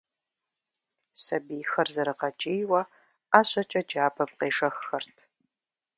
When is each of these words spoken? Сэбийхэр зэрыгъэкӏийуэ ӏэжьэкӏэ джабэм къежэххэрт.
Сэбийхэр 1.23 1.87
зэрыгъэкӏийуэ 1.93 2.81
ӏэжьэкӏэ 3.29 3.81
джабэм 3.87 4.31
къежэххэрт. 4.39 5.15